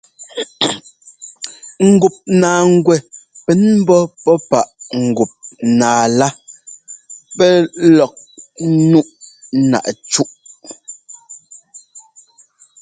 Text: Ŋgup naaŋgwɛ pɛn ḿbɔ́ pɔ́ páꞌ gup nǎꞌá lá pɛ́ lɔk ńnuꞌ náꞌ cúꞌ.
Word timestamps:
Ŋgup 1.91 2.15
naaŋgwɛ 2.41 2.95
pɛn 3.45 3.61
ḿbɔ́ 3.83 4.01
pɔ́ 4.23 4.35
páꞌ 4.49 4.69
gup 5.17 5.31
nǎꞌá 5.79 6.05
lá 6.19 6.27
pɛ́ 7.37 7.51
lɔk 7.97 8.13
ńnuꞌ 8.73 9.07
náꞌ 9.69 9.89
cúꞌ. 10.11 10.27